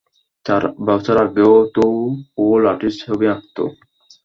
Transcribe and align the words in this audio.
চার 0.45 0.63
বছর 0.87 1.15
আগেও 1.25 1.55
তো 1.75 1.83
ও 2.37 2.45
লাঠির 2.63 2.93
ছবি 3.01 3.25
আঁকতো। 3.33 3.63